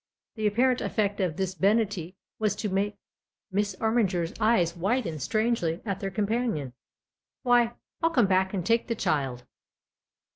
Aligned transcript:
The 0.33 0.47
apparent 0.47 0.81
effect 0.81 1.19
of 1.19 1.37
this 1.37 1.53
benignity 1.53 2.15
was 2.39 2.55
to 2.55 2.69
make 2.69 2.97
Miss 3.51 3.75
Armiger's 3.79 4.33
eyes 4.39 4.75
widen 4.75 5.19
strangely 5.19 5.79
at 5.85 5.99
their 5.99 6.09
com 6.09 6.25
panion. 6.25 6.73
"Why, 7.43 7.73
I'll 8.01 8.09
come 8.09 8.25
back 8.25 8.51
and 8.51 8.65
take 8.65 8.87
the 8.87 8.95
child." 8.95 9.45